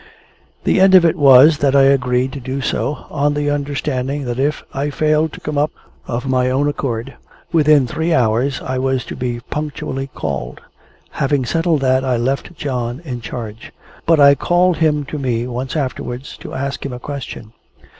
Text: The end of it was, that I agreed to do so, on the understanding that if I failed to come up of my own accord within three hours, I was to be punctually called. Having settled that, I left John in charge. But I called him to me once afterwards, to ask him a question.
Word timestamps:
The 0.63 0.81
end 0.81 0.95
of 0.95 1.05
it 1.05 1.15
was, 1.15 1.59
that 1.59 1.75
I 1.75 1.83
agreed 1.83 2.31
to 2.33 2.39
do 2.39 2.59
so, 2.59 3.05
on 3.11 3.35
the 3.35 3.51
understanding 3.51 4.23
that 4.25 4.39
if 4.39 4.63
I 4.73 4.89
failed 4.89 5.31
to 5.33 5.39
come 5.39 5.59
up 5.59 5.69
of 6.07 6.25
my 6.25 6.49
own 6.49 6.67
accord 6.67 7.13
within 7.51 7.85
three 7.85 8.11
hours, 8.11 8.61
I 8.63 8.79
was 8.79 9.05
to 9.05 9.15
be 9.15 9.41
punctually 9.51 10.07
called. 10.15 10.61
Having 11.11 11.45
settled 11.45 11.81
that, 11.81 12.03
I 12.03 12.17
left 12.17 12.55
John 12.55 12.99
in 13.05 13.21
charge. 13.21 13.71
But 14.07 14.19
I 14.19 14.33
called 14.33 14.77
him 14.77 15.05
to 15.05 15.19
me 15.19 15.45
once 15.45 15.75
afterwards, 15.75 16.35
to 16.37 16.55
ask 16.55 16.83
him 16.83 16.93
a 16.93 16.99
question. 16.99 17.53